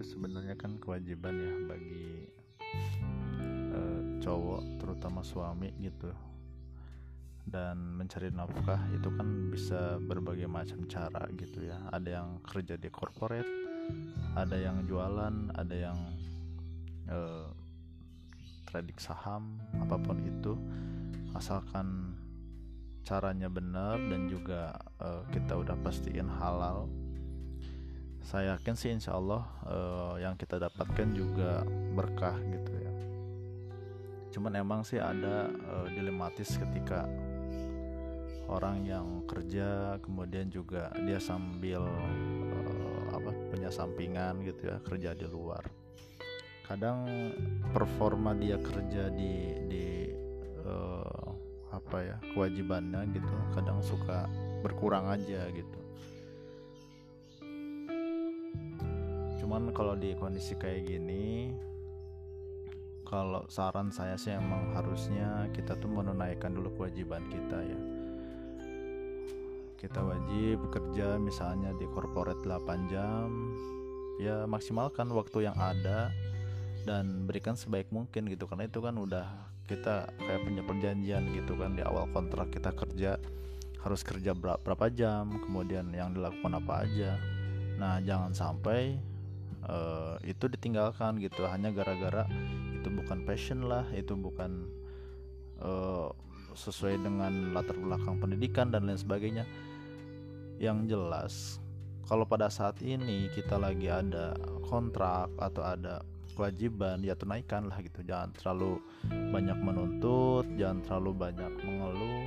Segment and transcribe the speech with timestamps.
[0.00, 2.08] sebenarnya kan kewajiban ya bagi
[3.74, 6.08] uh, cowok terutama suami gitu.
[7.46, 11.78] Dan mencari nafkah itu kan bisa berbagai macam cara gitu ya.
[11.94, 13.66] Ada yang kerja di corporate
[14.34, 15.98] ada yang jualan ada yang
[17.06, 17.48] uh,
[18.66, 20.58] trading saham apa pun itu.
[21.36, 22.16] Asalkan
[23.06, 26.90] caranya benar dan juga uh, kita udah pastiin halal
[28.26, 31.62] saya yakin sih insya Allah uh, yang kita dapatkan juga
[31.94, 32.92] berkah gitu ya.
[34.34, 37.06] Cuman emang sih ada uh, dilematis ketika
[38.50, 45.26] orang yang kerja kemudian juga dia sambil uh, apa punya sampingan gitu ya kerja di
[45.30, 45.62] luar.
[46.66, 47.06] Kadang
[47.70, 49.86] performa dia kerja di di
[50.66, 51.30] uh,
[51.70, 54.26] apa ya kewajibannya gitu kadang suka
[54.66, 55.85] berkurang aja gitu
[59.46, 61.54] cuman kalau di kondisi kayak gini
[63.06, 67.80] kalau saran saya sih emang harusnya kita tuh menunaikan dulu kewajiban kita ya.
[69.78, 73.54] Kita wajib bekerja misalnya di corporate 8 jam
[74.18, 76.10] ya maksimalkan waktu yang ada
[76.82, 78.50] dan berikan sebaik mungkin gitu.
[78.50, 79.30] Karena itu kan udah
[79.70, 83.14] kita kayak punya perjanjian gitu kan di awal kontrak kita kerja
[83.78, 87.14] harus kerja berapa jam kemudian yang dilakukan apa aja.
[87.78, 89.14] Nah jangan sampai
[89.66, 91.46] uh, itu ditinggalkan gitu.
[91.46, 92.26] Hanya gara-gara
[92.74, 94.70] itu bukan passion lah itu bukan
[95.60, 96.10] uh,
[96.56, 99.44] sesuai dengan latar belakang pendidikan dan lain sebagainya.
[100.56, 101.34] Yang jelas
[102.06, 104.32] kalau pada saat ini kita lagi ada
[104.70, 106.00] kontrak atau ada
[106.38, 108.00] kewajiban ya tunaikan lah gitu.
[108.06, 112.26] Jangan terlalu banyak menuntut jangan terlalu banyak mengeluh.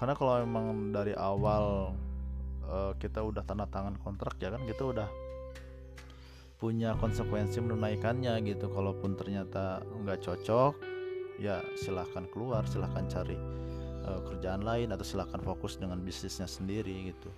[0.00, 1.92] Karena kalau emang dari awal
[2.64, 5.08] uh, kita udah tanda tangan kontrak ya kan kita udah
[6.60, 8.68] punya konsekuensi menunaikannya gitu.
[8.68, 10.76] Kalaupun ternyata nggak cocok
[11.40, 13.34] ya silahkan keluar silahkan cari
[14.04, 17.32] uh, kerjaan lain atau silahkan fokus dengan bisnisnya sendiri gitu.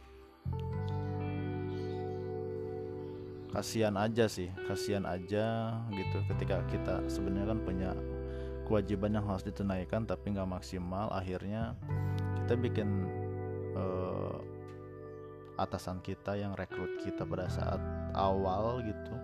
[3.54, 7.90] Kasihan aja sih kasihan aja gitu ketika kita sebenarnya kan punya
[8.66, 11.76] kewajiban yang harus ditunaikan tapi nggak maksimal akhirnya
[12.42, 12.88] kita bikin
[13.76, 14.40] uh,
[15.60, 17.80] atasan kita yang rekrut kita pada saat
[18.16, 19.14] awal gitu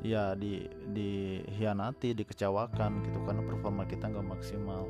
[0.00, 0.64] ya di
[0.96, 4.88] dihianati dikecewakan gitu karena performa kita nggak maksimal.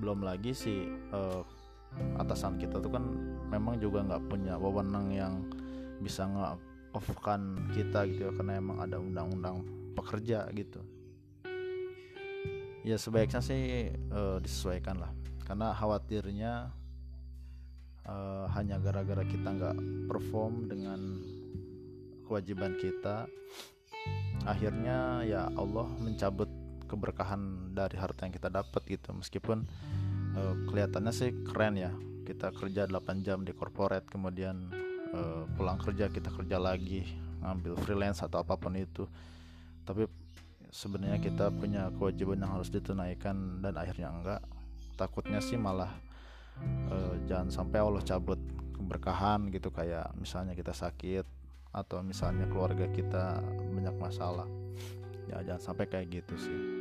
[0.00, 1.44] Belum lagi sih uh,
[2.16, 3.04] atasan kita tuh kan
[3.52, 5.44] memang juga nggak punya wewenang yang
[6.00, 6.56] bisa nge
[6.96, 10.80] offkan kita gitu ya, karena emang ada undang-undang pekerja gitu.
[12.88, 15.12] Ya sebaiknya sih uh, disesuaikan lah
[15.44, 16.72] karena khawatirnya
[18.08, 19.76] uh, hanya gara-gara kita nggak
[20.08, 20.98] perform dengan
[22.24, 23.28] kewajiban kita
[24.44, 26.48] akhirnya ya Allah mencabut
[26.88, 29.12] keberkahan dari harta yang kita dapat gitu.
[29.12, 29.68] Meskipun
[30.34, 31.92] uh, kelihatannya sih keren ya
[32.24, 34.72] kita kerja 8 jam di corporate kemudian
[35.12, 37.04] uh, pulang kerja kita kerja lagi
[37.44, 39.04] ngambil freelance atau apa pun itu.
[39.84, 40.08] Tapi
[40.72, 44.40] sebenarnya kita punya kewajiban yang harus ditunaikan dan akhirnya enggak.
[44.96, 45.92] Takutnya sih malah
[46.92, 48.40] uh, jangan sampai Allah cabut
[48.74, 51.26] keberkahan gitu kayak misalnya kita sakit
[51.74, 53.42] atau misalnya keluarga kita
[53.74, 54.48] banyak masalah.
[55.28, 56.77] Ya jangan sampai kayak gitu sih